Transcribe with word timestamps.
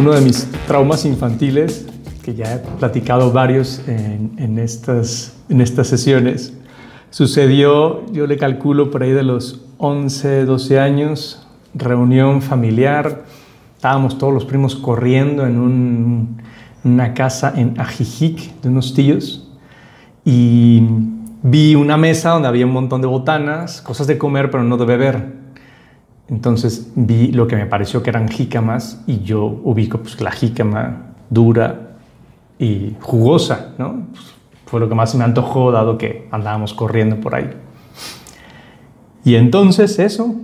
uno 0.00 0.12
de 0.12 0.22
mis 0.22 0.48
traumas 0.66 1.04
infantiles, 1.04 1.86
que 2.22 2.34
ya 2.34 2.54
he 2.54 2.58
platicado 2.78 3.32
varios 3.32 3.82
en, 3.86 4.58
estas, 4.58 5.36
en 5.50 5.60
estas 5.60 5.88
sesiones, 5.88 6.54
sucedió, 7.10 8.10
yo 8.10 8.26
le 8.26 8.38
calculo 8.38 8.90
por 8.90 9.02
ahí 9.02 9.10
de 9.10 9.22
los 9.22 9.60
11, 9.76 10.46
12 10.46 10.80
años, 10.80 11.46
reunión 11.74 12.40
familiar, 12.40 13.24
estábamos 13.76 14.16
todos 14.16 14.32
los 14.32 14.46
primos 14.46 14.74
corriendo 14.74 15.44
en 15.44 16.38
una 16.82 17.12
casa 17.12 17.52
en 17.54 17.78
Ajijic 17.78 18.58
de 18.62 18.70
unos 18.70 18.94
tíos 18.94 19.50
y 20.24 20.82
vi 21.42 21.74
una 21.74 21.98
mesa 21.98 22.30
donde 22.30 22.48
había 22.48 22.64
un 22.64 22.72
montón 22.72 23.02
de 23.02 23.06
botanas, 23.06 23.82
cosas 23.82 24.06
de 24.06 24.16
comer 24.16 24.50
pero 24.50 24.64
no 24.64 24.78
de 24.78 24.86
beber. 24.86 25.39
Entonces 26.30 26.92
vi 26.94 27.32
lo 27.32 27.48
que 27.48 27.56
me 27.56 27.66
pareció 27.66 28.02
que 28.02 28.10
eran 28.10 28.28
jícamas 28.28 29.02
y 29.06 29.20
yo 29.20 29.44
ubico 29.44 29.98
pues, 29.98 30.20
la 30.20 30.30
jícama 30.30 31.14
dura 31.28 31.96
y 32.58 32.94
jugosa, 33.00 33.74
¿no? 33.78 34.06
Pues, 34.12 34.34
fue 34.66 34.78
lo 34.78 34.88
que 34.88 34.94
más 34.94 35.14
me 35.16 35.24
antojó 35.24 35.72
dado 35.72 35.98
que 35.98 36.28
andábamos 36.30 36.72
corriendo 36.72 37.16
por 37.16 37.34
ahí. 37.34 37.50
Y 39.24 39.34
entonces 39.34 39.98
eso, 39.98 40.36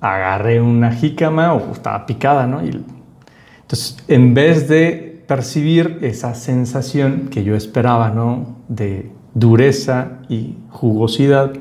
agarré 0.00 0.62
una 0.62 0.92
jícama 0.92 1.52
o 1.52 1.72
estaba 1.72 2.06
picada, 2.06 2.46
¿no? 2.46 2.64
Y, 2.64 2.82
entonces, 3.60 3.98
en 4.08 4.32
vez 4.32 4.68
de 4.68 5.22
percibir 5.26 5.98
esa 6.00 6.34
sensación 6.34 7.28
que 7.30 7.44
yo 7.44 7.54
esperaba, 7.54 8.08
¿no? 8.10 8.56
De 8.68 9.10
dureza 9.34 10.20
y 10.30 10.56
jugosidad, 10.70 11.52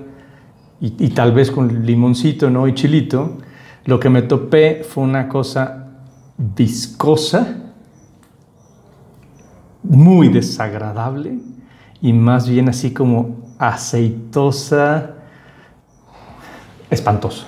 y, 0.79 0.93
y 0.97 1.09
tal 1.09 1.33
vez 1.33 1.51
con 1.51 1.85
limoncito, 1.85 2.49
¿no? 2.49 2.67
Y 2.69 2.73
chilito, 2.73 3.37
lo 3.85 3.99
que 3.99 4.09
me 4.09 4.23
topé 4.23 4.83
fue 4.83 5.03
una 5.03 5.27
cosa 5.27 5.87
viscosa, 6.37 7.55
muy 9.83 10.29
desagradable 10.29 11.37
y 12.01 12.11
más 12.11 12.49
bien 12.49 12.69
así 12.69 12.91
como 12.91 13.53
aceitosa, 13.59 15.11
espantoso. 16.89 17.45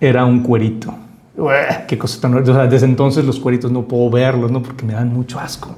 Era 0.00 0.24
un 0.24 0.40
cuerito. 0.42 0.94
qué 1.88 1.98
cosa 1.98 2.20
tan 2.20 2.44
desde 2.44 2.86
entonces 2.86 3.24
los 3.24 3.40
cueritos 3.40 3.72
no 3.72 3.86
puedo 3.86 4.08
verlos, 4.10 4.50
¿no? 4.50 4.62
Porque 4.62 4.84
me 4.84 4.92
dan 4.92 5.12
mucho 5.12 5.40
asco. 5.40 5.74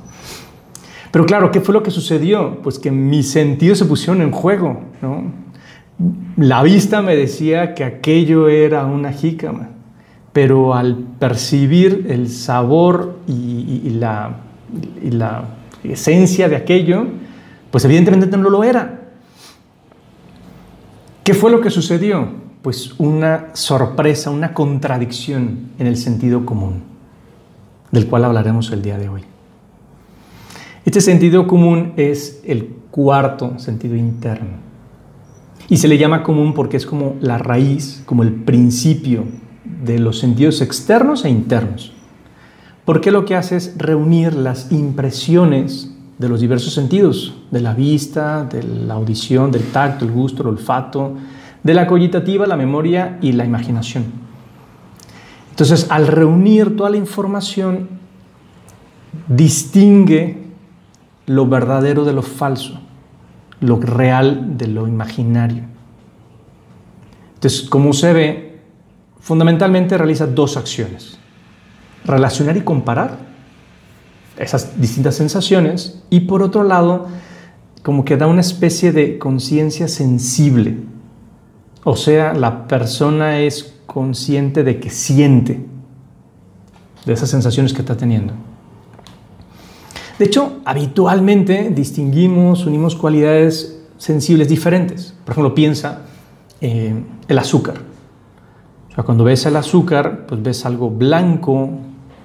Pero 1.11 1.27
claro, 1.27 1.51
¿qué 1.51 1.61
fue 1.61 1.75
lo 1.75 1.83
que 1.83 1.91
sucedió? 1.91 2.61
Pues 2.63 2.79
que 2.79 2.91
mis 2.91 3.31
sentidos 3.31 3.79
se 3.79 3.85
pusieron 3.85 4.23
en 4.23 4.31
juego, 4.31 4.81
¿no? 5.01 5.42
La 6.37 6.63
vista 6.63 7.03
me 7.03 7.17
decía 7.17 7.75
que 7.75 7.85
aquello 7.85 8.49
era 8.49 8.87
una 8.87 9.13
jícama, 9.13 9.69
pero 10.33 10.75
al 10.75 10.97
percibir 11.19 12.07
el 12.09 12.29
sabor 12.29 13.19
y, 13.27 13.91
la, 13.91 14.37
y 15.03 15.11
la 15.11 15.45
esencia 15.85 16.49
de 16.49 16.57
aquello, 16.57 17.07
pues 17.71 17.85
evidentemente 17.85 18.37
no 18.37 18.49
lo 18.49 18.65
era. 18.65 19.01
¿Qué 21.25 21.35
fue 21.35 21.51
lo 21.51 21.61
que 21.61 21.71
sucedió? 21.71 22.29
Pues 22.63 22.95
una 22.99 23.49
sorpresa, 23.53 24.31
una 24.31 24.55
contradicción 24.55 25.71
en 25.79 25.87
el 25.87 25.97
sentido 25.97 26.47
común, 26.47 26.83
del 27.91 28.07
cual 28.07 28.25
hablaremos 28.25 28.73
el 28.73 28.83
día 28.83 28.99
de 28.99 29.09
hoy. 29.09 29.23
Este 30.85 31.01
sentido 31.01 31.47
común 31.47 31.93
es 31.97 32.43
el 32.45 32.67
cuarto 32.91 33.59
sentido 33.59 33.95
interno. 33.95 34.72
Y 35.69 35.77
se 35.77 35.89
le 35.89 35.99
llama 35.99 36.23
común 36.23 36.55
porque 36.55 36.77
es 36.77 36.87
como 36.87 37.17
la 37.21 37.39
raíz, 37.39 38.03
como 38.07 38.23
el 38.23 38.33
principio 38.33 39.25
de 39.65 39.99
los 39.99 40.19
sentidos 40.19 40.61
externos 40.61 41.25
e 41.25 41.31
internos. 41.31 41.93
Porque 42.85 43.11
lo 43.11 43.25
que 43.25 43.37
hace 43.37 43.57
es 43.57 43.75
reunir 43.79 44.35
las 44.35 44.73
impresiones 44.73 45.95
de 46.19 46.29
los 46.29 46.41
diversos 46.41 46.75
sentidos, 46.75 47.35
de 47.51 47.61
la 47.61 47.75
vista, 47.75 48.45
de 48.45 48.63
la 48.63 48.95
audición, 48.95 49.51
del 49.51 49.65
tacto, 49.71 50.05
el 50.05 50.11
gusto, 50.11 50.43
el 50.43 50.49
olfato, 50.49 51.15
de 51.63 51.75
la 51.75 51.87
cogitativa, 51.87 52.47
la 52.47 52.57
memoria 52.57 53.19
y 53.21 53.33
la 53.33 53.45
imaginación. 53.45 54.05
Entonces, 55.51 55.87
al 55.91 56.07
reunir 56.07 56.77
toda 56.77 56.91
la 56.91 56.97
información, 56.97 57.89
distingue 59.29 60.43
lo 61.27 61.47
verdadero 61.47 62.05
de 62.05 62.13
lo 62.13 62.23
falso 62.23 62.81
lo 63.63 63.81
real 63.81 64.59
de 64.59 64.67
lo 64.67 64.87
imaginario. 64.87 65.63
Entonces, 67.35 67.63
como 67.63 67.93
se 67.93 68.13
ve, 68.13 68.59
fundamentalmente 69.21 69.97
realiza 69.97 70.27
dos 70.27 70.57
acciones. 70.57 71.19
Relacionar 72.05 72.57
y 72.57 72.63
comparar 72.63 73.19
esas 74.37 74.81
distintas 74.81 75.15
sensaciones 75.15 76.03
y 76.11 76.21
por 76.21 76.43
otro 76.43 76.65
lado, 76.65 77.07
como 77.83 78.05
que 78.05 78.17
da 78.17 78.27
una 78.27 78.41
especie 78.41 78.93
de 78.93 79.19
conciencia 79.19 79.89
sensible. 79.89 80.79
O 81.85 81.97
sea, 81.97 82.35
la 82.35 82.67
persona 82.67 83.41
es 83.41 83.75
consciente 83.87 84.65
de 84.65 84.81
que 84.81 84.91
siente 84.91 85.65
de 87.05 87.13
esas 87.13 87.31
sensaciones 87.31 87.73
que 87.73 87.81
está 87.81 87.97
teniendo. 87.97 88.35
De 90.23 90.27
hecho, 90.27 90.61
habitualmente 90.65 91.71
distinguimos, 91.75 92.65
unimos 92.65 92.95
cualidades 92.95 93.83
sensibles 93.99 94.49
diferentes. 94.49 95.17
Por 95.25 95.33
ejemplo, 95.33 95.53
piensa 95.53 96.03
eh, 96.61 96.95
el 97.27 97.39
azúcar. 97.41 97.79
O 98.89 98.95
sea, 98.95 99.03
cuando 99.03 99.25
ves 99.25 99.47
el 99.47 99.57
azúcar, 99.57 100.27
pues 100.29 100.41
ves 100.41 100.65
algo 100.65 100.91
blanco, 100.91 101.71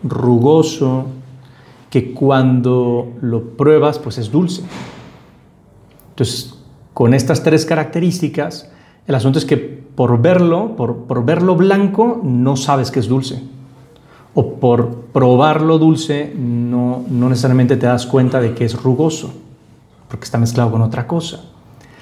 rugoso, 0.03 1.07
que 1.89 2.13
cuando 2.13 3.13
lo 3.19 3.57
pruebas, 3.57 3.97
pues 3.97 4.19
es 4.19 4.31
dulce. 4.31 4.61
Entonces, 6.09 6.53
con 6.93 7.15
estas 7.15 7.41
tres 7.41 7.65
características, 7.65 8.69
el 9.07 9.15
asunto 9.15 9.39
es 9.39 9.45
que 9.45 9.57
por 9.57 10.21
verlo, 10.21 10.75
por, 10.75 11.05
por 11.05 11.25
verlo 11.25 11.55
blanco, 11.55 12.21
no 12.23 12.57
sabes 12.57 12.91
que 12.91 12.99
es 12.99 13.07
dulce 13.07 13.56
o 14.39 14.59
por 14.59 15.07
probarlo 15.11 15.79
dulce 15.79 16.31
no, 16.37 17.03
no 17.09 17.27
necesariamente 17.27 17.75
te 17.75 17.87
das 17.87 18.05
cuenta 18.05 18.39
de 18.39 18.53
que 18.53 18.65
es 18.65 18.79
rugoso, 18.79 19.33
porque 20.07 20.25
está 20.25 20.37
mezclado 20.37 20.69
con 20.69 20.83
otra 20.83 21.07
cosa. 21.07 21.41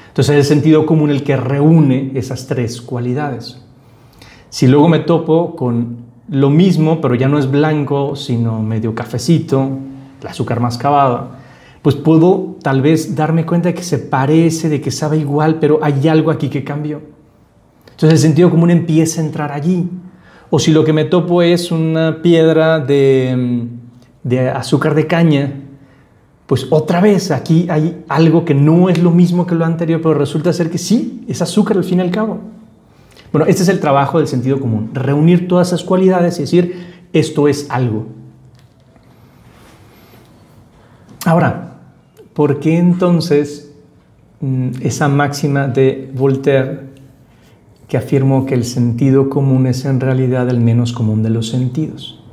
Entonces 0.09 0.35
es 0.35 0.39
el 0.41 0.43
sentido 0.43 0.85
común 0.85 1.11
el 1.11 1.23
que 1.23 1.37
reúne 1.37 2.11
esas 2.13 2.45
tres 2.45 2.81
cualidades. 2.81 3.61
Si 4.49 4.67
luego 4.67 4.89
me 4.89 4.99
topo 4.99 5.55
con 5.55 5.95
lo 6.27 6.49
mismo, 6.49 6.99
pero 6.99 7.15
ya 7.15 7.29
no 7.29 7.39
es 7.39 7.49
blanco, 7.49 8.17
sino 8.17 8.61
medio 8.61 8.93
cafecito, 8.93 9.69
el 10.19 10.27
azúcar 10.27 10.59
más 10.59 10.77
cavado, 10.77 11.29
pues 11.81 11.95
puedo 11.95 12.57
tal 12.61 12.81
vez 12.81 13.15
darme 13.15 13.45
cuenta 13.45 13.69
de 13.69 13.75
que 13.75 13.83
se 13.83 13.97
parece, 13.97 14.67
de 14.67 14.81
que 14.81 14.91
sabe 14.91 15.19
igual, 15.19 15.59
pero 15.61 15.79
hay 15.81 16.05
algo 16.09 16.31
aquí 16.31 16.49
que 16.49 16.65
cambió. 16.65 17.01
Entonces 17.91 18.11
el 18.11 18.19
sentido 18.19 18.49
común 18.49 18.71
empieza 18.71 19.21
a 19.21 19.23
entrar 19.23 19.53
allí. 19.53 19.87
O 20.55 20.59
si 20.59 20.71
lo 20.71 20.85
que 20.85 20.93
me 20.93 21.03
topo 21.03 21.41
es 21.41 21.69
una 21.69 22.21
piedra 22.21 22.79
de, 22.79 23.67
de 24.23 24.49
azúcar 24.49 24.95
de 24.95 25.05
caña, 25.05 25.53
pues 26.45 26.67
otra 26.69 27.01
vez 27.01 27.29
aquí 27.29 27.67
hay 27.69 28.05
algo 28.07 28.45
que 28.45 28.53
no 28.53 28.87
es 28.87 29.03
lo 29.03 29.11
mismo 29.11 29.45
que 29.45 29.53
lo 29.53 29.65
anterior, 29.65 29.99
pero 30.01 30.13
resulta 30.13 30.53
ser 30.53 30.69
que 30.69 30.77
sí, 30.77 31.25
es 31.27 31.41
azúcar 31.41 31.75
al 31.75 31.83
fin 31.83 31.99
y 31.99 32.03
al 32.03 32.09
cabo. 32.09 32.39
Bueno, 33.33 33.47
este 33.47 33.63
es 33.63 33.67
el 33.67 33.81
trabajo 33.81 34.19
del 34.19 34.29
sentido 34.29 34.57
común, 34.57 34.91
reunir 34.93 35.49
todas 35.49 35.67
esas 35.67 35.83
cualidades 35.83 36.37
y 36.37 36.43
decir, 36.43 36.85
esto 37.11 37.49
es 37.49 37.69
algo. 37.69 38.05
Ahora, 41.25 41.79
¿por 42.33 42.61
qué 42.61 42.77
entonces 42.77 43.73
mm, 44.39 44.69
esa 44.79 45.09
máxima 45.09 45.67
de 45.67 46.09
Voltaire 46.15 46.94
que 47.87 47.97
afirmó 47.97 48.45
que 48.45 48.55
el 48.55 48.65
sentido 48.65 49.29
común 49.29 49.67
es 49.67 49.85
en 49.85 49.99
realidad 49.99 50.49
el 50.49 50.59
menos 50.59 50.91
común 50.91 51.21
de 51.23 51.29
los 51.29 51.49
sentidos. 51.49 52.23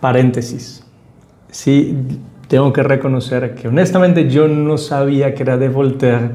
Paréntesis. 0.00 0.84
Sí, 1.50 1.96
tengo 2.48 2.72
que 2.72 2.82
reconocer 2.82 3.54
que 3.54 3.68
honestamente 3.68 4.28
yo 4.28 4.48
no 4.48 4.78
sabía 4.78 5.34
que 5.34 5.42
era 5.42 5.56
de 5.56 5.68
Voltaire 5.68 6.30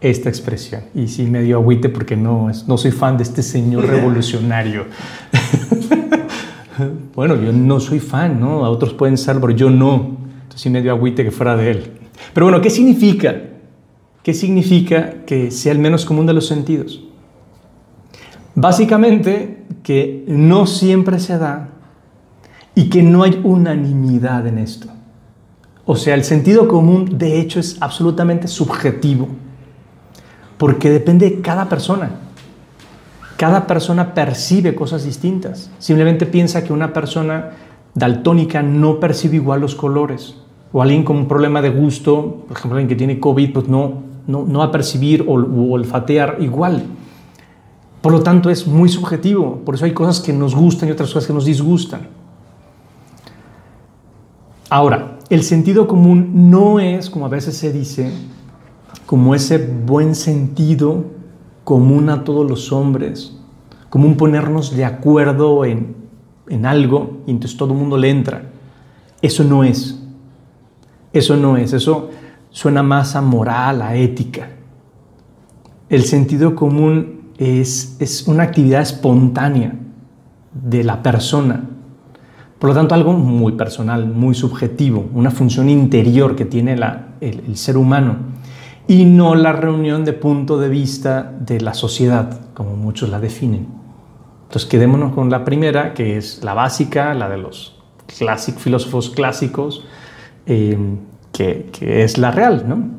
esta 0.00 0.28
expresión. 0.28 0.82
Y 0.94 1.08
sí 1.08 1.24
me 1.24 1.42
dio 1.42 1.58
agüite 1.58 1.88
porque 1.88 2.16
no, 2.16 2.50
no 2.66 2.78
soy 2.78 2.92
fan 2.92 3.16
de 3.16 3.24
este 3.24 3.42
señor 3.42 3.86
revolucionario. 3.88 4.84
bueno, 7.14 7.36
yo 7.36 7.52
no 7.52 7.80
soy 7.80 7.98
fan, 8.00 8.40
¿no? 8.40 8.64
A 8.64 8.70
otros 8.70 8.94
pueden 8.94 9.18
ser, 9.18 9.40
pero 9.40 9.50
yo 9.50 9.70
no. 9.70 10.16
Entonces 10.42 10.60
sí 10.60 10.70
me 10.70 10.80
dio 10.80 10.92
agüite 10.92 11.24
que 11.24 11.30
fuera 11.30 11.56
de 11.56 11.70
él. 11.72 11.92
Pero 12.32 12.46
bueno, 12.46 12.60
¿qué 12.60 12.70
significa? 12.70 13.34
¿Qué 14.28 14.34
significa 14.34 15.24
que 15.24 15.50
sea 15.50 15.72
el 15.72 15.78
menos 15.78 16.04
común 16.04 16.26
de 16.26 16.34
los 16.34 16.46
sentidos? 16.46 17.00
Básicamente 18.54 19.64
que 19.82 20.22
no 20.28 20.66
siempre 20.66 21.18
se 21.18 21.38
da 21.38 21.70
y 22.74 22.90
que 22.90 23.02
no 23.02 23.22
hay 23.22 23.40
unanimidad 23.42 24.46
en 24.46 24.58
esto. 24.58 24.88
O 25.86 25.96
sea, 25.96 26.14
el 26.14 26.24
sentido 26.24 26.68
común 26.68 27.16
de 27.16 27.40
hecho 27.40 27.58
es 27.58 27.78
absolutamente 27.80 28.48
subjetivo, 28.48 29.28
porque 30.58 30.90
depende 30.90 31.30
de 31.30 31.40
cada 31.40 31.70
persona. 31.70 32.10
Cada 33.38 33.66
persona 33.66 34.12
percibe 34.12 34.74
cosas 34.74 35.04
distintas. 35.04 35.70
Simplemente 35.78 36.26
piensa 36.26 36.64
que 36.64 36.74
una 36.74 36.92
persona 36.92 37.52
daltónica 37.94 38.62
no 38.62 39.00
percibe 39.00 39.36
igual 39.36 39.62
los 39.62 39.74
colores. 39.74 40.34
O 40.70 40.82
alguien 40.82 41.02
con 41.02 41.16
un 41.16 41.28
problema 41.28 41.62
de 41.62 41.70
gusto, 41.70 42.44
por 42.46 42.58
ejemplo, 42.58 42.76
alguien 42.76 42.88
que 42.88 42.94
tiene 42.94 43.18
COVID, 43.18 43.54
pues 43.54 43.68
no, 43.68 44.07
no, 44.28 44.44
no 44.44 44.60
va 44.60 44.66
a 44.66 44.70
percibir 44.70 45.24
o, 45.26 45.32
o 45.32 45.72
olfatear 45.72 46.36
igual. 46.38 46.84
Por 48.00 48.12
lo 48.12 48.22
tanto, 48.22 48.50
es 48.50 48.66
muy 48.66 48.88
subjetivo. 48.88 49.62
Por 49.64 49.74
eso 49.74 49.86
hay 49.86 49.92
cosas 49.92 50.20
que 50.20 50.32
nos 50.32 50.54
gustan 50.54 50.88
y 50.88 50.92
otras 50.92 51.08
cosas 51.08 51.26
que 51.26 51.32
nos 51.32 51.44
disgustan. 51.44 52.02
Ahora, 54.70 55.18
el 55.30 55.42
sentido 55.42 55.88
común 55.88 56.50
no 56.50 56.78
es, 56.78 57.10
como 57.10 57.26
a 57.26 57.28
veces 57.28 57.56
se 57.56 57.72
dice, 57.72 58.12
como 59.06 59.34
ese 59.34 59.56
buen 59.58 60.14
sentido 60.14 61.04
común 61.64 62.10
a 62.10 62.22
todos 62.22 62.48
los 62.48 62.70
hombres, 62.70 63.34
como 63.88 64.06
un 64.06 64.18
ponernos 64.18 64.76
de 64.76 64.84
acuerdo 64.84 65.64
en, 65.64 65.96
en 66.48 66.66
algo 66.66 67.22
y 67.26 67.30
entonces 67.30 67.56
todo 67.56 67.72
el 67.72 67.78
mundo 67.78 67.96
le 67.96 68.10
entra. 68.10 68.50
Eso 69.22 69.42
no 69.42 69.64
es. 69.64 69.98
Eso 71.14 71.36
no 71.36 71.56
es. 71.56 71.72
Eso 71.72 72.10
suena 72.58 72.82
más 72.82 73.14
a 73.14 73.20
moral, 73.20 73.82
a 73.82 73.94
ética. 73.94 74.48
El 75.88 76.02
sentido 76.02 76.56
común 76.56 77.30
es, 77.38 77.96
es 78.00 78.26
una 78.26 78.42
actividad 78.42 78.80
espontánea 78.80 79.76
de 80.52 80.82
la 80.82 81.00
persona. 81.00 81.70
Por 82.58 82.70
lo 82.70 82.74
tanto, 82.74 82.96
algo 82.96 83.12
muy 83.12 83.52
personal, 83.52 84.08
muy 84.08 84.34
subjetivo, 84.34 85.08
una 85.14 85.30
función 85.30 85.68
interior 85.68 86.34
que 86.34 86.46
tiene 86.46 86.76
la, 86.76 87.10
el, 87.20 87.44
el, 87.46 87.56
ser 87.56 87.76
humano 87.76 88.16
y 88.88 89.04
no 89.04 89.36
la 89.36 89.52
reunión 89.52 90.04
de 90.04 90.14
punto 90.14 90.58
de 90.58 90.68
vista 90.68 91.32
de 91.38 91.60
la 91.60 91.74
sociedad, 91.74 92.40
como 92.54 92.74
muchos 92.74 93.08
la 93.08 93.20
definen. 93.20 93.68
Entonces, 94.48 94.68
quedémonos 94.68 95.14
con 95.14 95.30
la 95.30 95.44
primera, 95.44 95.94
que 95.94 96.16
es 96.16 96.42
la 96.42 96.54
básica, 96.54 97.14
la 97.14 97.28
de 97.28 97.38
los 97.38 97.80
clásicos, 98.18 98.60
filósofos 98.60 99.10
clásicos, 99.10 99.86
eh, 100.46 100.76
que, 101.38 102.02
es 102.02 102.18
la 102.18 102.30
real, 102.30 102.64
¿no? 102.68 102.98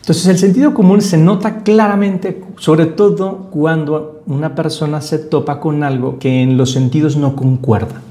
Entonces 0.00 0.26
el 0.26 0.38
sentido 0.38 0.74
común 0.74 1.00
se 1.00 1.16
nota 1.16 1.62
claramente, 1.62 2.42
sobre 2.58 2.84
todo 2.84 3.48
cuando 3.50 4.22
una 4.26 4.54
persona 4.54 5.00
se 5.00 5.18
topa 5.18 5.60
con 5.60 5.82
algo 5.82 6.18
que 6.18 6.42
en 6.42 6.58
los 6.58 6.72
sentidos 6.72 7.16
no 7.16 7.34
concuerda. 7.36 8.02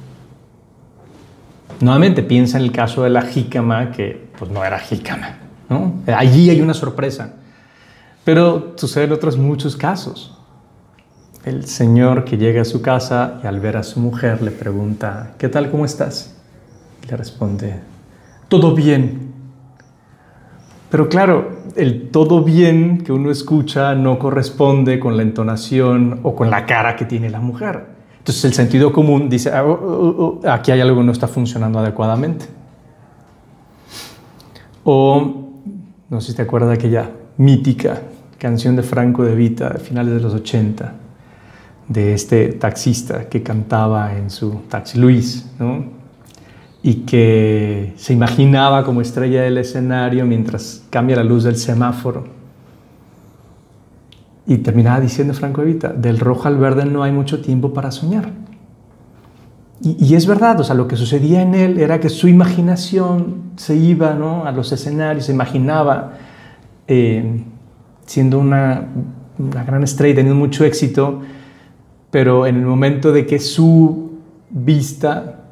Nuevamente 1.82 2.24
piensa 2.24 2.58
en 2.58 2.64
el 2.64 2.72
caso 2.72 3.04
de 3.04 3.12
la 3.12 3.22
jícama, 3.22 3.92
que 3.92 4.30
pues 4.40 4.50
no 4.50 4.66
era 4.66 4.80
jícama. 4.80 5.38
¿no? 5.70 5.94
Allí 6.08 6.50
hay 6.50 6.62
una 6.62 6.74
sorpresa. 6.74 7.36
Pero 8.24 8.74
sucede 8.76 9.04
en 9.04 9.12
otros 9.12 9.38
muchos 9.38 9.76
casos. 9.76 10.36
El 11.46 11.68
señor 11.68 12.24
que 12.24 12.38
llega 12.38 12.62
a 12.62 12.66
su 12.66 12.82
casa 12.82 13.40
y 13.44 13.48
al 13.48 13.60
ver 13.60 13.78
a 13.78 13.84
su 13.84 14.00
mujer 14.00 14.42
le 14.42 14.50
pregunta, 14.50 15.34
¿qué 15.38 15.50
tal? 15.50 15.70
¿Cómo 15.70 15.86
estás? 15.86 16.33
Le 17.10 17.18
responde, 17.18 17.80
todo 18.48 18.74
bien. 18.74 19.34
Pero 20.90 21.10
claro, 21.10 21.64
el 21.76 22.10
todo 22.12 22.44
bien 22.44 23.04
que 23.04 23.12
uno 23.12 23.32
escucha 23.32 23.96
no 23.96 24.20
corresponde 24.20 25.00
con 25.00 25.18
la 25.18 25.24
entonación 25.24 26.20
o 26.24 26.36
con 26.36 26.50
la 26.50 26.66
cara 26.66 26.96
que 26.96 27.06
tiene 27.06 27.30
la 27.30 27.40
mujer. 27.40 27.88
Entonces 28.20 28.46
el 28.46 28.54
sentido 28.54 28.94
común 28.94 29.30
dice, 29.30 29.52
oh, 29.60 29.72
oh, 29.72 30.40
oh, 30.44 30.50
aquí 30.50 30.72
hay 30.72 30.82
algo 30.82 30.98
que 31.00 31.04
no 31.04 31.12
está 31.12 31.28
funcionando 31.28 31.80
adecuadamente. 31.80 32.46
O, 34.84 35.50
no 36.10 36.22
sé 36.22 36.32
si 36.32 36.38
te 36.38 36.44
acuerdas 36.44 36.70
de 36.70 36.76
aquella 36.76 37.10
mítica 37.38 38.02
canción 38.38 38.76
de 38.76 38.84
Franco 38.84 39.24
de 39.24 39.36
Vita, 39.36 39.70
de 39.70 39.80
finales 39.80 40.16
de 40.16 40.20
los 40.20 40.34
80, 40.34 40.94
de 41.88 42.14
este 42.14 42.50
taxista 42.50 43.30
que 43.30 43.42
cantaba 43.42 44.16
en 44.18 44.30
su 44.30 44.64
taxi 44.70 45.00
Luis, 45.00 45.50
¿no? 45.58 46.03
Y 46.86 46.96
que 47.06 47.94
se 47.96 48.12
imaginaba 48.12 48.84
como 48.84 49.00
estrella 49.00 49.44
del 49.44 49.58
escenario 49.58 50.26
mientras 50.26 50.84
cambia 50.90 51.16
la 51.16 51.24
luz 51.24 51.46
del 51.46 51.56
semáforo. 51.56 52.26
Y 54.46 54.58
terminaba 54.58 55.00
diciendo 55.00 55.34
Franco 55.34 55.62
Evita, 55.62 55.94
del 55.94 56.20
rojo 56.20 56.50
al 56.50 56.58
verde 56.58 56.86
no 56.86 57.02
hay 57.02 57.14
mucho 57.14 57.42
tiempo 57.42 57.74
para 57.74 57.90
soñar. 57.92 58.32
Y, 59.82 60.16
es 60.16 60.28
verdad, 60.28 60.60
o 60.62 60.64
sea, 60.64 60.76
lo 60.76 60.88
que 60.88 60.96
sucedía 60.96 61.42
en 61.42 61.56
él 61.56 61.78
era 61.78 62.00
que 62.00 62.08
su 62.08 62.30
imaginación 62.30 63.52
se 63.58 63.76
iba 63.76 64.14
¿no? 64.14 64.46
a 64.46 64.52
los 64.52 64.72
escenarios, 64.72 65.26
se 65.26 65.34
imaginaba 65.34 66.14
eh, 66.88 67.44
siendo 68.06 68.40
una, 68.40 68.88
una 69.40 69.64
gran 69.66 69.84
estrella, 69.84 70.16
teniendo 70.16 70.40
mucho 70.40 70.64
éxito, 70.64 71.22
pero 72.12 72.46
en 72.46 72.56
el 72.58 72.66
momento 72.66 73.12
de 73.12 73.26
que 73.26 73.40
su 73.40 74.20
vista 74.50 75.43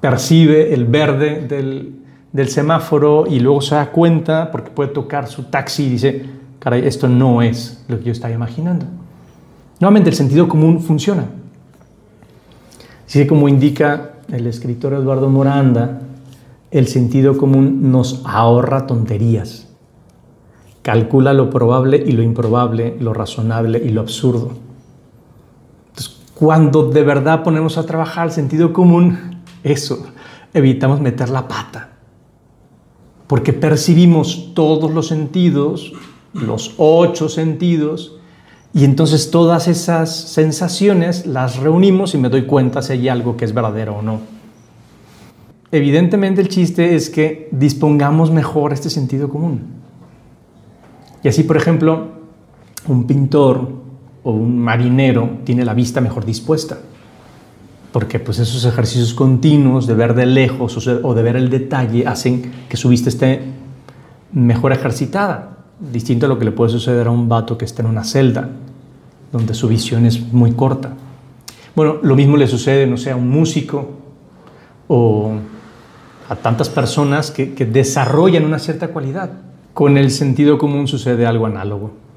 percibe 0.00 0.72
el 0.72 0.84
verde 0.84 1.46
del, 1.46 2.48
semáforo 2.48 3.26
y 3.28 3.40
luego 3.40 3.60
se 3.60 3.74
da 3.74 3.90
cuenta 3.90 4.50
porque 4.50 4.70
puede 4.70 4.90
tocar 4.90 5.26
su 5.26 5.44
taxi 5.44 5.84
y 5.84 5.90
dice, 5.90 6.24
caray, 6.58 6.86
esto 6.86 7.08
no 7.08 7.42
es 7.42 7.84
lo 7.88 7.98
que 7.98 8.04
yo 8.04 8.12
estaba 8.12 8.32
imaginando. 8.32 8.86
Nuevamente 9.80 10.10
el 10.10 10.16
sentido 10.16 10.48
común 10.48 10.80
funciona. 10.80 11.24
Así 13.06 13.26
como 13.26 13.48
indica 13.48 14.12
el 14.30 14.46
escritor 14.46 14.92
Eduardo 14.92 15.28
Moranda, 15.28 16.00
el 16.70 16.86
sentido 16.86 17.36
común 17.38 17.90
nos 17.90 18.22
ahorra 18.26 18.86
tonterías. 18.86 19.68
Calcula 20.82 21.32
lo 21.32 21.50
probable 21.50 22.02
y 22.04 22.12
lo 22.12 22.22
improbable, 22.22 22.96
lo 23.00 23.14
razonable 23.14 23.78
y 23.78 23.88
lo 23.88 24.02
absurdo. 24.02 24.52
Entonces, 25.88 26.20
cuando 26.34 26.90
de 26.90 27.02
verdad 27.02 27.42
ponemos 27.42 27.78
a 27.78 27.86
trabajar 27.86 28.26
el 28.26 28.32
sentido 28.32 28.72
común, 28.72 29.37
eso, 29.62 30.06
evitamos 30.54 31.00
meter 31.00 31.28
la 31.28 31.48
pata. 31.48 31.90
Porque 33.26 33.52
percibimos 33.52 34.52
todos 34.54 34.92
los 34.92 35.08
sentidos, 35.08 35.92
los 36.32 36.74
ocho 36.78 37.28
sentidos, 37.28 38.16
y 38.72 38.84
entonces 38.84 39.30
todas 39.30 39.68
esas 39.68 40.14
sensaciones 40.14 41.26
las 41.26 41.56
reunimos 41.56 42.14
y 42.14 42.18
me 42.18 42.28
doy 42.28 42.46
cuenta 42.46 42.82
si 42.82 42.92
hay 42.92 43.08
algo 43.08 43.36
que 43.36 43.44
es 43.44 43.54
verdadero 43.54 43.96
o 43.96 44.02
no. 44.02 44.20
Evidentemente 45.70 46.40
el 46.40 46.48
chiste 46.48 46.94
es 46.94 47.10
que 47.10 47.48
dispongamos 47.52 48.30
mejor 48.30 48.72
este 48.72 48.88
sentido 48.88 49.28
común. 49.28 49.62
Y 51.22 51.28
así, 51.28 51.42
por 51.42 51.56
ejemplo, 51.56 52.08
un 52.86 53.06
pintor 53.06 53.72
o 54.22 54.30
un 54.30 54.58
marinero 54.58 55.38
tiene 55.44 55.64
la 55.64 55.74
vista 55.74 56.00
mejor 56.00 56.24
dispuesta 56.24 56.78
porque 57.92 58.18
pues 58.18 58.38
esos 58.38 58.64
ejercicios 58.64 59.14
continuos 59.14 59.86
de 59.86 59.94
ver 59.94 60.14
de 60.14 60.26
lejos 60.26 60.86
o 60.86 61.14
de 61.14 61.22
ver 61.22 61.36
el 61.36 61.48
detalle 61.48 62.06
hacen 62.06 62.52
que 62.68 62.76
su 62.76 62.88
vista 62.88 63.08
esté 63.08 63.42
mejor 64.32 64.72
ejercitada, 64.72 65.58
distinto 65.80 66.26
a 66.26 66.28
lo 66.28 66.38
que 66.38 66.44
le 66.44 66.52
puede 66.52 66.70
suceder 66.70 67.06
a 67.06 67.10
un 67.10 67.28
vato 67.28 67.56
que 67.56 67.64
está 67.64 67.82
en 67.82 67.88
una 67.88 68.04
celda, 68.04 68.50
donde 69.32 69.54
su 69.54 69.68
visión 69.68 70.04
es 70.04 70.32
muy 70.32 70.52
corta. 70.52 70.92
Bueno, 71.74 71.96
lo 72.02 72.14
mismo 72.16 72.36
le 72.36 72.46
sucede, 72.46 72.86
no 72.86 72.96
sé, 72.96 73.10
a 73.10 73.16
un 73.16 73.30
músico 73.30 73.90
o 74.88 75.32
a 76.28 76.36
tantas 76.36 76.68
personas 76.68 77.30
que, 77.30 77.54
que 77.54 77.64
desarrollan 77.64 78.44
una 78.44 78.58
cierta 78.58 78.88
cualidad. 78.88 79.30
Con 79.72 79.96
el 79.96 80.10
sentido 80.10 80.58
común 80.58 80.88
sucede 80.88 81.24
algo 81.24 81.46
análogo 81.46 82.07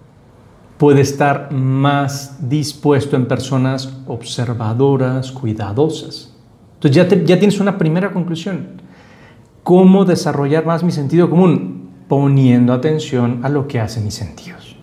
puede 0.82 1.02
estar 1.02 1.52
más 1.52 2.50
dispuesto 2.50 3.16
en 3.16 3.28
personas 3.28 4.00
observadoras, 4.08 5.32
cuidadosas. 5.32 6.34
Entonces 6.74 7.24
ya, 7.24 7.38
tienes 7.38 7.60
una 7.60 7.78
primera 7.78 8.12
conclusión. 8.12 8.82
¿Cómo 9.62 10.06
desarrollar 10.06 10.66
más 10.66 10.84
mi 10.84 10.92
sentido 10.92 11.30
común? 11.30 11.92
Poniendo 12.08 12.74
atención 12.74 13.42
a 13.44 13.50
lo 13.50 13.68
que 13.68 13.80
hacen 13.80 14.06
mis 14.06 14.16
sentidos, 14.16 14.76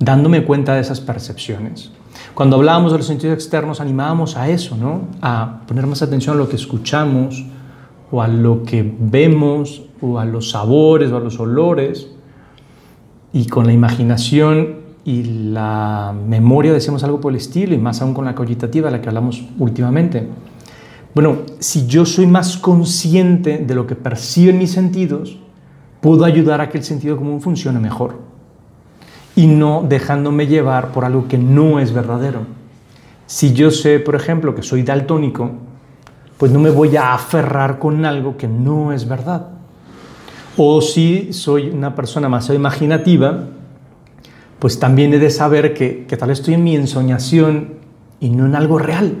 dándome 0.00 0.44
cuenta 0.44 0.74
de 0.74 0.80
esas 0.80 1.00
percepciones. 1.00 1.92
Cuando 2.34 2.56
hablábamos 2.56 2.90
de 2.90 2.98
los 2.98 3.06
sentidos 3.06 3.34
externos, 3.34 3.80
animábamos 3.80 4.36
a 4.36 4.48
eso, 4.48 4.76
¿no? 4.76 5.02
A 5.22 5.60
poner 5.68 5.86
más 5.86 6.02
atención 6.02 6.34
a 6.34 6.38
lo 6.38 6.48
que 6.48 6.56
escuchamos, 6.56 7.46
o 8.10 8.20
a 8.20 8.26
lo 8.26 8.64
que 8.64 8.82
vemos, 8.98 9.82
o 10.00 10.18
a 10.18 10.24
los 10.24 10.50
sabores, 10.50 11.12
o 11.12 11.18
a 11.18 11.20
los 11.20 11.38
olores. 11.38 12.08
Y 13.32 13.46
con 13.46 13.64
la 13.64 13.72
imaginación 13.72 14.82
y 15.04 15.22
la 15.52 16.14
memoria, 16.26 16.72
decimos 16.72 17.04
algo 17.04 17.20
por 17.20 17.32
el 17.32 17.36
estilo, 17.36 17.74
y 17.74 17.78
más 17.78 18.00
aún 18.00 18.14
con 18.14 18.24
la 18.24 18.34
cogitativa, 18.34 18.90
la 18.90 19.00
que 19.00 19.08
hablamos 19.08 19.44
últimamente. 19.58 20.26
Bueno, 21.14 21.38
si 21.58 21.86
yo 21.86 22.06
soy 22.06 22.26
más 22.26 22.56
consciente 22.56 23.58
de 23.58 23.74
lo 23.74 23.86
que 23.86 23.94
perciben 23.94 24.58
mis 24.58 24.72
sentidos, 24.72 25.38
puedo 26.00 26.24
ayudar 26.24 26.60
a 26.60 26.68
que 26.68 26.78
el 26.78 26.84
sentido 26.84 27.16
común 27.16 27.40
funcione 27.40 27.78
mejor 27.78 28.18
y 29.36 29.46
no 29.46 29.84
dejándome 29.88 30.46
llevar 30.46 30.92
por 30.92 31.04
algo 31.04 31.28
que 31.28 31.38
no 31.38 31.80
es 31.80 31.92
verdadero. 31.92 32.40
Si 33.26 33.52
yo 33.52 33.70
sé, 33.70 34.00
por 34.00 34.14
ejemplo, 34.14 34.54
que 34.54 34.62
soy 34.62 34.82
daltónico, 34.82 35.50
pues 36.38 36.50
no 36.52 36.58
me 36.58 36.70
voy 36.70 36.96
a 36.96 37.14
aferrar 37.14 37.78
con 37.78 38.04
algo 38.04 38.36
que 38.36 38.48
no 38.48 38.92
es 38.92 39.08
verdad. 39.08 39.48
O 40.56 40.80
si 40.80 41.32
soy 41.32 41.70
una 41.70 41.94
persona 41.94 42.28
más 42.28 42.50
imaginativa, 42.50 43.44
pues 44.64 44.78
también 44.78 45.12
he 45.12 45.18
de 45.18 45.28
saber 45.28 45.74
que, 45.74 46.06
que 46.06 46.16
tal 46.16 46.30
estoy 46.30 46.54
en 46.54 46.64
mi 46.64 46.74
ensoñación 46.74 47.74
y 48.18 48.30
no 48.30 48.46
en 48.46 48.54
algo 48.54 48.78
real. 48.78 49.16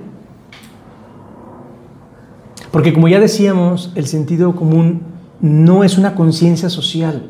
Porque 2.70 2.94
como 2.94 3.08
ya 3.08 3.20
decíamos, 3.20 3.92
el 3.94 4.06
sentido 4.06 4.56
común 4.56 5.02
no 5.42 5.84
es 5.84 5.98
una 5.98 6.14
conciencia 6.14 6.70
social, 6.70 7.26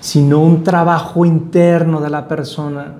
sino 0.00 0.40
un 0.40 0.62
trabajo 0.62 1.24
interno 1.24 2.02
de 2.02 2.10
la 2.10 2.28
persona 2.28 2.96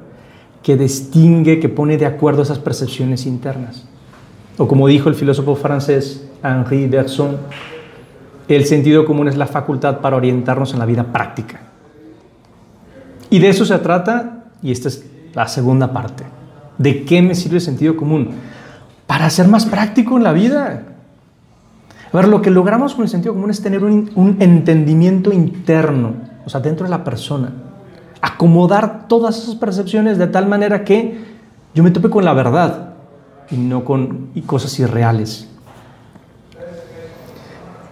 que 0.63 0.79
distingue, 0.79 1.61
que 1.61 1.69
pone 1.69 1.99
de 1.99 2.07
acuerdo 2.07 2.41
esas 2.41 2.59
percepciones 2.59 3.27
internas. 3.27 3.85
O 4.57 4.67
como 4.67 4.89
dijo 4.89 5.11
el 5.11 5.15
filósofo 5.15 5.57
francés 5.57 6.27
Henri 6.43 6.87
Bergson, 6.87 7.37
el 8.49 8.65
sentido 8.65 9.05
común 9.05 9.29
es 9.29 9.37
la 9.37 9.47
facultad 9.47 9.99
para 10.01 10.17
orientarnos 10.17 10.73
en 10.73 10.79
la 10.79 10.87
vida 10.87 11.05
práctica. 11.13 11.69
Y 13.31 13.41
de 13.41 13.49
eso 13.51 13.65
se 13.65 13.79
trata, 13.79 14.38
y 14.63 14.73
esta 14.73 14.89
es 14.89 15.05
la 15.35 15.49
segunda 15.49 15.93
parte. 15.93 16.25
¿De 16.79 17.05
qué 17.05 17.23
me 17.23 17.35
sirve 17.35 17.57
el 17.57 17.63
sentido 17.63 17.97
común? 17.97 18.31
Para 19.07 19.31
ser 19.31 19.49
más 19.49 19.67
práctico 19.67 20.17
en 20.17 20.25
la 20.25 20.33
vida. 20.33 20.85
A 22.13 22.17
ver, 22.17 22.29
lo 22.29 22.41
que 22.41 22.51
logramos 22.51 22.95
con 22.95 23.05
el 23.05 23.11
sentido 23.11 23.35
común 23.35 23.51
es 23.51 23.61
tener 23.63 23.85
un, 23.85 24.11
un 24.15 24.37
entendimiento 24.41 25.33
interno, 25.33 26.15
o 26.45 26.49
sea, 26.49 26.61
dentro 26.61 26.85
de 26.85 26.91
la 26.91 27.05
persona. 27.05 27.53
Acomodar 28.21 29.07
todas 29.09 29.39
esas 29.39 29.55
percepciones 29.57 30.19
de 30.19 30.27
tal 30.27 30.47
manera 30.47 30.85
que 30.85 31.19
yo 31.75 31.83
me 31.83 31.91
tope 31.91 32.11
con 32.11 32.25
la 32.25 32.33
verdad 32.33 32.95
y 33.51 33.57
no 33.57 33.85
con 33.85 34.31
cosas 34.47 34.79
irreales. 34.79 35.49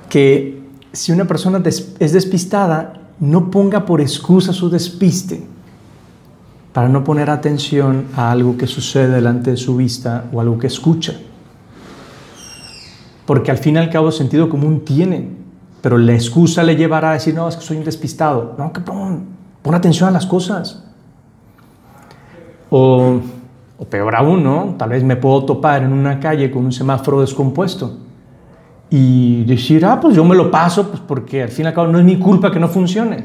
Que 0.09 0.63
si 0.93 1.13
una 1.13 1.27
persona 1.27 1.63
es 1.65 2.13
despistada, 2.13 2.95
no 3.19 3.51
ponga 3.51 3.87
por 3.87 4.01
excusa 4.01 4.53
su 4.53 4.71
despiste 4.71 5.56
para 6.77 6.91
no 6.91 7.05
poner 7.05 7.31
atención 7.31 8.09
a 8.15 8.31
algo 8.31 8.59
que 8.59 8.67
sucede 8.67 9.09
delante 9.09 9.53
de 9.53 9.57
su 9.57 9.79
vista 9.79 10.25
o 10.31 10.43
algo 10.43 10.59
que 10.59 10.67
escucha. 10.67 11.15
Porque 13.25 13.51
al 13.51 13.57
fin 13.57 13.77
y 13.77 13.79
al 13.79 13.89
cabo 13.89 14.13
sentido 14.13 14.51
común 14.51 14.85
tiene, 14.85 15.31
pero 15.81 15.97
la 15.97 16.13
excusa 16.13 16.63
le 16.63 16.77
llevará 16.77 17.13
a 17.13 17.13
decir, 17.15 17.35
no, 17.35 17.49
es 17.49 17.57
que 17.57 17.63
soy 17.63 17.79
un 17.79 17.85
despistado. 17.85 18.57
No, 18.59 18.75
que 18.75 18.83
pon, 18.83 19.25
pon 19.63 19.75
atención 19.75 20.11
a 20.11 20.13
las 20.13 20.27
cosas. 20.27 20.85
O, 22.69 23.21
o 23.79 23.85
peor 23.87 24.15
aún, 24.15 24.45
¿no? 24.45 24.75
Tal 24.77 24.91
vez 24.91 25.03
me 25.03 25.17
puedo 25.17 25.47
topar 25.47 25.83
en 25.83 25.95
una 25.95 26.21
calle 26.21 26.51
con 26.51 26.67
un 26.67 26.73
semáforo 26.73 27.23
descompuesto 27.23 28.01
y 28.91 29.45
decir, 29.45 29.83
ah, 29.87 29.99
pues 29.99 30.15
yo 30.15 30.27
me 30.27 30.35
lo 30.35 30.51
paso, 30.51 30.91
pues 30.91 31.01
porque 31.01 31.43
al 31.43 31.49
fin 31.49 31.65
y 31.65 31.69
al 31.69 31.75
cabo 31.75 31.87
no 31.87 31.99
es 31.99 32.05
mi 32.05 32.19
culpa 32.19 32.53
que 32.53 32.61
no 32.61 32.69
funcione. 32.69 33.25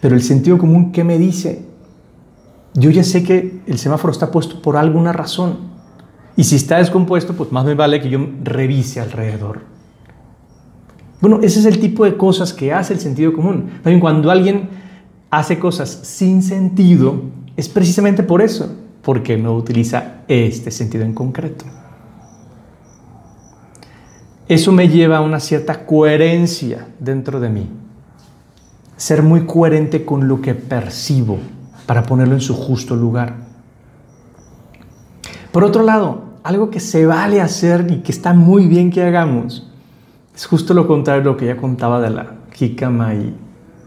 Pero 0.00 0.16
el 0.16 0.22
sentido 0.22 0.58
común, 0.58 0.90
¿qué 0.90 1.04
me 1.04 1.18
dice? 1.18 1.75
Yo 2.76 2.90
ya 2.90 3.02
sé 3.02 3.24
que 3.24 3.62
el 3.66 3.78
semáforo 3.78 4.12
está 4.12 4.30
puesto 4.30 4.60
por 4.60 4.76
alguna 4.76 5.10
razón. 5.10 5.56
Y 6.36 6.44
si 6.44 6.56
está 6.56 6.76
descompuesto, 6.76 7.32
pues 7.32 7.50
más 7.50 7.64
me 7.64 7.74
vale 7.74 8.02
que 8.02 8.10
yo 8.10 8.20
revise 8.44 9.00
alrededor. 9.00 9.62
Bueno, 11.22 11.40
ese 11.42 11.60
es 11.60 11.64
el 11.64 11.80
tipo 11.80 12.04
de 12.04 12.18
cosas 12.18 12.52
que 12.52 12.74
hace 12.74 12.92
el 12.92 13.00
sentido 13.00 13.32
común. 13.32 13.70
También 13.82 13.98
cuando 13.98 14.30
alguien 14.30 14.68
hace 15.30 15.58
cosas 15.58 15.88
sin 15.88 16.42
sentido, 16.42 17.22
es 17.56 17.70
precisamente 17.70 18.22
por 18.22 18.42
eso, 18.42 18.70
porque 19.00 19.38
no 19.38 19.54
utiliza 19.54 20.18
este 20.28 20.70
sentido 20.70 21.04
en 21.04 21.14
concreto. 21.14 21.64
Eso 24.48 24.70
me 24.70 24.90
lleva 24.90 25.16
a 25.16 25.22
una 25.22 25.40
cierta 25.40 25.86
coherencia 25.86 26.88
dentro 27.00 27.40
de 27.40 27.48
mí. 27.48 27.70
Ser 28.98 29.22
muy 29.22 29.46
coherente 29.46 30.04
con 30.04 30.28
lo 30.28 30.42
que 30.42 30.54
percibo 30.54 31.38
para 31.86 32.02
ponerlo 32.02 32.34
en 32.34 32.40
su 32.40 32.54
justo 32.54 32.96
lugar. 32.96 33.36
Por 35.52 35.64
otro 35.64 35.82
lado, 35.82 36.22
algo 36.42 36.70
que 36.70 36.80
se 36.80 37.06
vale 37.06 37.40
hacer 37.40 37.86
y 37.90 38.00
que 38.00 38.12
está 38.12 38.34
muy 38.34 38.66
bien 38.66 38.90
que 38.90 39.02
hagamos 39.02 39.66
es 40.36 40.44
justo 40.44 40.74
lo 40.74 40.86
contrario 40.86 41.22
de 41.22 41.30
lo 41.30 41.36
que 41.36 41.46
ya 41.46 41.56
contaba 41.56 42.00
de 42.00 42.10
la 42.10 42.34
jícama 42.52 43.14
y, 43.14 43.34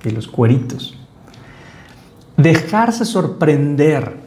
y 0.04 0.10
los 0.10 0.28
cueritos. 0.28 0.98
Dejarse 2.38 3.06
sorprender. 3.06 4.18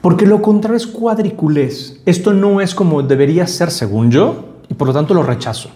Porque 0.00 0.24
lo 0.24 0.40
contrario 0.40 0.76
es 0.76 0.86
cuadriculez. 0.86 2.00
Esto 2.06 2.32
no 2.32 2.60
es 2.60 2.76
como 2.76 3.02
debería 3.02 3.46
ser 3.48 3.72
según 3.72 4.12
yo 4.12 4.60
y 4.68 4.74
por 4.74 4.86
lo 4.86 4.94
tanto 4.94 5.14
lo 5.14 5.24
rechazo. 5.24 5.70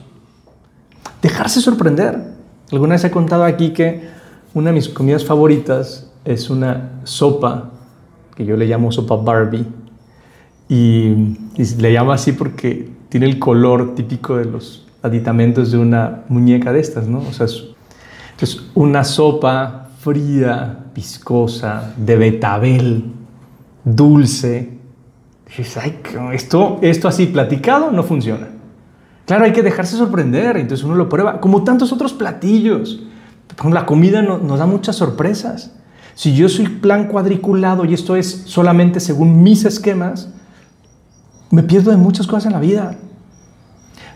Dejarse 1.21 1.61
sorprender. 1.61 2.35
Alguna 2.71 2.95
vez 2.95 3.03
he 3.03 3.11
contado 3.11 3.45
aquí 3.45 3.73
que 3.73 4.09
una 4.55 4.71
de 4.71 4.75
mis 4.75 4.89
comidas 4.89 5.25
favoritas 5.25 6.10
es 6.25 6.51
una 6.51 7.01
sopa 7.05 7.71
que 8.35 8.45
yo 8.45 8.57
le 8.57 8.67
llamo 8.67 8.93
sopa 8.93 9.17
Barbie. 9.17 9.67
Y, 10.69 11.37
le 11.79 11.93
llamo 11.93 12.13
así 12.13 12.33
porque 12.33 12.89
tiene 13.09 13.27
el 13.27 13.39
color 13.39 13.95
típico 13.95 14.37
de 14.37 14.45
los 14.45 14.87
aditamentos 15.03 15.73
de 15.73 15.79
una 15.79 16.23
muñeca 16.29 16.73
de 16.73 16.81
estas, 16.81 17.07
¿no? 17.07 17.19
O 17.19 17.33
sea, 17.33 17.47
es, 17.47 17.65
entonces, 18.33 18.63
una 18.75 19.05
sopa 19.05 19.91
fría, 19.99 20.87
viscosa, 20.95 21.93
de 21.97 22.17
betabel, 22.17 23.13
dulce. 23.85 24.79
Dices, 25.47 25.77
ay, 25.77 26.01
esto, 26.33 26.79
esto 26.81 27.09
así 27.09 27.27
platicado 27.27 27.91
no 27.91 28.03
funciona. 28.03 28.49
Claro, 29.27 29.45
hay 29.45 29.53
que 29.53 29.63
dejarse 29.63 29.97
sorprender, 29.97 30.57
entonces 30.57 30.85
uno 30.85 30.95
lo 30.95 31.09
prueba, 31.09 31.41
como 31.41 31.65
tantos 31.65 31.93
otros 31.93 32.13
platillos. 32.13 33.03
La 33.71 33.85
comida 33.85 34.23
nos 34.23 34.59
da 34.59 34.67
muchas 34.67 34.97
sorpresas. 34.97 35.73
Si 36.15 36.35
yo 36.35 36.49
soy 36.49 36.69
plan 36.69 37.09
cuadriculado 37.09 37.85
y 37.85 37.95
esto 37.95 38.17
es 38.17 38.43
solamente 38.47 39.01
según 39.01 39.43
mis 39.43 39.65
esquemas, 39.65 40.29
me 41.51 41.63
pierdo 41.63 41.91
de 41.91 41.97
muchas 41.97 42.27
cosas 42.27 42.47
en 42.47 42.53
la 42.53 42.61
vida. 42.61 42.97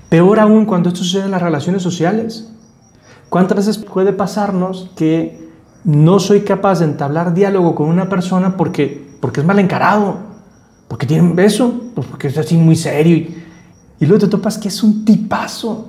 Peor 0.09 0.39
aún 0.39 0.67
cuando 0.67 0.91
esto 0.91 1.03
sucede 1.03 1.25
en 1.25 1.31
las 1.31 1.43
relaciones 1.43 1.83
sociales. 1.83 2.51
¿Cuántas 3.29 3.59
veces 3.67 3.79
puede 3.79 4.13
pasarnos 4.13 4.91
que 4.97 5.49
no 5.83 6.21
soy 6.21 6.43
capaz 6.43 6.79
de 6.79 6.85
entablar 6.85 7.35
diálogo 7.35 7.75
con 7.75 7.89
una 7.89 8.09
persona 8.09 8.57
porque, 8.57 9.17
porque 9.21 9.41
es 9.41 9.47
mal 9.47 9.59
encarado? 9.59 10.19
Porque 10.87 11.07
tiene 11.07 11.25
un 11.25 11.35
beso, 11.35 11.81
pues 11.95 12.07
porque 12.07 12.29
es 12.29 12.39
así 12.39 12.57
muy 12.57 12.77
serio. 12.77 13.17
Y, 13.17 13.45
y 13.99 14.07
luego 14.07 14.21
te 14.21 14.29
topas 14.29 14.59
que 14.59 14.69
es 14.69 14.83
un 14.83 15.05
tipazo. 15.05 15.89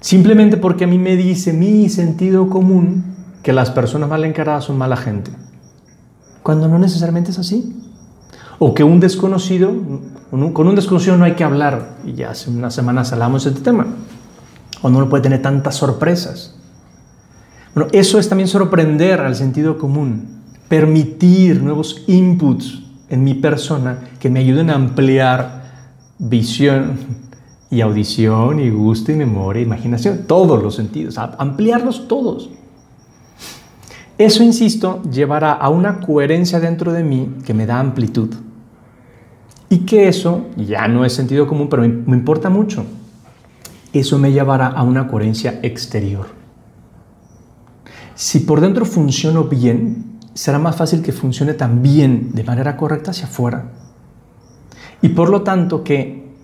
Simplemente 0.00 0.56
porque 0.56 0.84
a 0.84 0.86
mí 0.86 0.98
me 0.98 1.16
dice 1.16 1.52
mi 1.52 1.88
sentido 1.88 2.48
común 2.48 3.17
que 3.48 3.54
las 3.54 3.70
personas 3.70 4.10
mal 4.10 4.22
encaradas 4.26 4.64
son 4.64 4.76
mala 4.76 4.94
gente, 4.94 5.30
cuando 6.42 6.68
no 6.68 6.78
necesariamente 6.78 7.30
es 7.30 7.38
así. 7.38 7.74
O 8.58 8.74
que 8.74 8.84
un 8.84 9.00
desconocido, 9.00 9.72
con 10.52 10.68
un 10.68 10.74
desconocido 10.74 11.16
no 11.16 11.24
hay 11.24 11.32
que 11.32 11.44
hablar, 11.44 11.96
y 12.04 12.12
ya 12.12 12.32
hace 12.32 12.50
unas 12.50 12.74
semanas 12.74 13.10
hablamos 13.14 13.44
de 13.44 13.50
este 13.52 13.62
tema, 13.62 13.86
o 14.82 14.90
no 14.90 15.08
puede 15.08 15.22
tener 15.22 15.40
tantas 15.40 15.76
sorpresas. 15.76 16.56
Bueno, 17.74 17.88
eso 17.94 18.18
es 18.18 18.28
también 18.28 18.48
sorprender 18.48 19.22
al 19.22 19.34
sentido 19.34 19.78
común, 19.78 20.42
permitir 20.68 21.62
nuevos 21.62 22.04
inputs 22.06 22.82
en 23.08 23.24
mi 23.24 23.32
persona 23.32 24.10
que 24.20 24.28
me 24.28 24.40
ayuden 24.40 24.68
a 24.68 24.74
ampliar 24.74 25.62
visión 26.18 26.98
y 27.70 27.80
audición 27.80 28.60
y 28.60 28.68
gusto 28.68 29.10
y 29.10 29.14
memoria, 29.14 29.62
imaginación, 29.62 30.24
todos 30.26 30.62
los 30.62 30.74
sentidos, 30.74 31.16
ampliarlos 31.16 32.08
todos. 32.08 32.50
Eso, 34.18 34.42
insisto, 34.42 35.00
llevará 35.04 35.52
a 35.52 35.68
una 35.68 36.00
coherencia 36.00 36.58
dentro 36.58 36.92
de 36.92 37.04
mí 37.04 37.36
que 37.46 37.54
me 37.54 37.66
da 37.66 37.78
amplitud. 37.78 38.34
Y 39.70 39.80
que 39.80 40.08
eso 40.08 40.46
ya 40.56 40.88
no 40.88 41.04
es 41.04 41.12
sentido 41.12 41.46
común, 41.46 41.68
pero 41.68 41.82
me, 41.82 42.16
importa 42.16 42.50
mucho. 42.50 42.84
Eso 43.92 44.18
me 44.18 44.32
llevará 44.32 44.66
a 44.66 44.82
una 44.82 45.06
coherencia 45.06 45.60
exterior. 45.62 46.26
Si 48.16 48.40
por 48.40 48.60
dentro 48.60 48.84
funciono 48.84 49.44
bien, 49.44 50.18
será 50.34 50.58
más 50.58 50.74
fácil 50.74 51.00
que 51.00 51.12
funcione 51.12 51.54
también 51.54 52.32
de 52.32 52.42
manera 52.42 52.76
correcta 52.76 53.12
hacia 53.12 53.26
afuera. 53.26 53.70
Y 55.00 55.10
por 55.10 55.30
lo 55.30 55.42
tanto 55.42 55.84
que 55.84 56.34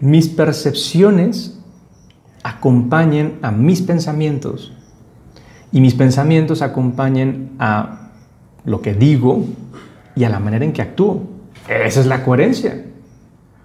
mis 0.00 0.28
percepciones 0.28 1.58
acompañen 2.42 3.38
a 3.40 3.50
mis 3.50 3.80
pensamientos 3.80 4.72
y 5.72 5.80
mis 5.80 5.94
pensamientos 5.94 6.62
acompañen 6.62 7.52
a 7.58 8.10
lo 8.64 8.80
que 8.82 8.94
digo 8.94 9.44
y 10.14 10.24
a 10.24 10.28
la 10.28 10.38
manera 10.38 10.64
en 10.64 10.72
que 10.72 10.82
actúo. 10.82 11.22
Esa 11.68 12.00
es 12.00 12.06
la 12.06 12.22
coherencia. 12.22 12.84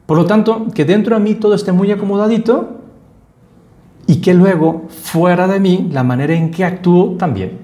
Por 0.06 0.18
lo 0.18 0.26
tanto, 0.26 0.68
que 0.74 0.86
dentro 0.86 1.18
de 1.18 1.24
mí 1.24 1.36
todo 1.36 1.54
esté 1.54 1.74
muy 1.74 1.92
acomodadito 1.92 2.82
y 4.08 4.22
que 4.22 4.34
luego 4.34 4.86
fuera 4.88 5.48
de 5.48 5.60
mí 5.60 5.90
la 5.92 6.04
manera 6.04 6.34
en 6.34 6.50
que 6.50 6.64
actúo 6.64 7.18
también. 7.18 7.60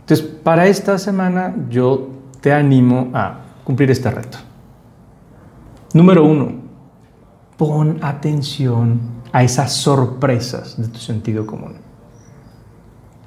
Entonces, 0.00 0.24
para 0.24 0.68
esta 0.68 0.98
semana 0.98 1.52
yo 1.68 2.10
te 2.40 2.52
animo 2.52 3.10
a 3.12 3.40
cumplir 3.64 3.90
este 3.90 4.08
reto. 4.08 4.38
Número 5.94 6.24
uno, 6.24 6.52
pon 7.56 7.98
atención 8.02 9.00
a 9.32 9.42
esas 9.42 9.72
sorpresas 9.72 10.80
de 10.80 10.86
tu 10.86 10.98
sentido 10.98 11.44
común. 11.44 11.85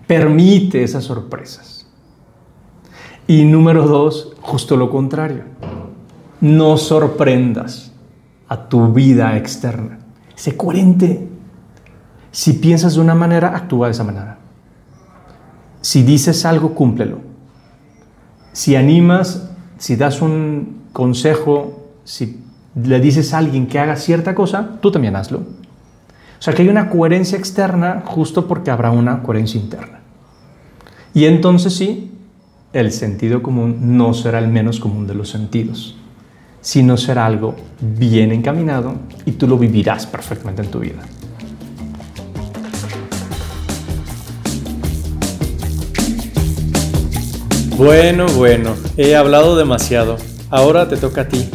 Permite 0.10 0.84
esas 0.84 1.04
sorpresas. 1.04 1.86
Y 3.28 3.44
número 3.44 3.86
dos, 3.86 4.34
justo 4.42 4.75
lo 4.75 4.89
contrario. 4.89 5.44
No 6.42 6.78
sorprendas 6.78 7.92
a 8.48 8.70
tu 8.70 8.92
vida 8.92 9.38
externa. 9.38 10.00
Sé 10.34 10.58
coherente. 10.58 11.28
Si 12.32 12.54
piensas 12.54 12.96
de 12.96 13.01
una 13.01 13.13
manera, 13.13 13.56
actúa 13.56 13.86
de 13.86 13.92
esa 13.92 14.04
manera. 14.04 14.39
Si 15.82 16.01
dices 16.01 16.44
algo, 16.44 16.74
cúmplelo. 16.74 17.20
Si 18.51 18.75
animas, 18.75 19.51
si 19.78 19.96
das 19.96 20.24
un 20.24 20.86
consejo, 20.92 21.84
si 22.04 22.44
le 22.74 23.00
dices 23.00 23.36
a 23.36 23.38
alguien 23.38 23.68
que 23.68 23.78
haga 23.78 23.96
cierta 23.96 24.34
cosa, 24.34 24.80
tú 24.82 24.89
también 24.89 25.16
hazlo. 25.16 25.38
O 25.38 26.42
sea 26.42 26.56
que 26.56 26.63
hay 26.63 26.70
una 26.70 26.89
coherencia 26.89 27.38
externa 27.38 28.01
justo 28.04 28.48
porque 28.48 28.72
habrá 28.72 28.89
una 28.89 29.22
coherencia 29.22 29.62
interna. 29.62 29.99
Y 31.13 31.25
entonces 31.25 31.74
sí, 31.75 32.12
el 32.74 32.92
sentido 32.92 33.42
común 33.42 33.98
no 33.98 34.13
será 34.13 34.39
el 34.39 34.48
menos 34.48 34.80
común 34.80 35.08
de 35.08 35.16
los 35.16 35.30
sentidos, 35.30 35.96
sino 36.62 36.98
será 36.98 37.25
algo 37.25 37.56
bien 37.82 38.32
encaminado 38.32 38.96
y 39.25 39.32
tú 39.32 39.48
lo 39.48 39.58
vivirás 39.58 40.06
perfectamente 40.06 40.62
en 40.62 40.72
tu 40.72 40.80
vida. 40.80 41.01
Bueno, 47.75 48.25
bueno, 48.36 48.75
he 48.98 49.16
hablado 49.16 49.56
demasiado. 49.56 50.18
Ahora 50.50 50.89
te 50.89 50.98
toca 50.98 51.22
a 51.22 51.28
ti. 51.30 51.50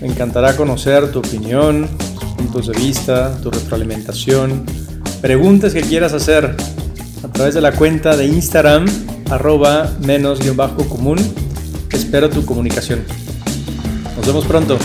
Me 0.00 0.06
encantará 0.06 0.54
conocer 0.54 1.10
tu 1.10 1.20
opinión, 1.20 1.88
puntos 2.36 2.66
de 2.66 2.78
vista, 2.78 3.40
tu 3.42 3.50
retroalimentación, 3.50 4.64
preguntas 5.22 5.72
que 5.72 5.80
quieras 5.80 6.12
hacer 6.12 6.56
través 7.40 7.54
de 7.54 7.62
la 7.62 7.72
cuenta 7.72 8.18
de 8.18 8.26
Instagram 8.26 8.84
arroba 9.30 9.90
menos 10.04 10.40
guion 10.40 10.58
bajo 10.58 10.86
común. 10.90 11.16
Espero 11.90 12.28
tu 12.28 12.44
comunicación. 12.44 13.02
Nos 14.14 14.26
vemos 14.26 14.44
pronto. 14.44 14.76